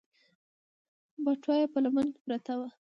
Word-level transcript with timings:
بټوه 1.23 1.55
يې 1.59 1.65
په 1.73 1.79
لمن 1.83 2.05
کې 2.13 2.19
پرته 2.25 2.53
وه. 2.59 2.67